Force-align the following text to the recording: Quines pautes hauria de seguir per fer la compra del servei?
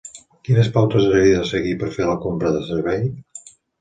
Quines 0.47 0.69
pautes 0.77 1.05
hauria 1.09 1.35
de 1.43 1.49
seguir 1.49 1.73
per 1.83 1.91
fer 1.99 2.07
la 2.13 2.17
compra 2.25 2.55
del 2.57 2.67
servei? 2.71 3.05